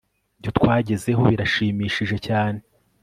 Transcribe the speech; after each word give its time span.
ibyo 0.37 0.51
twagezeho 0.57 1.21
birashimishije 1.31 2.17
cyane 2.27 2.59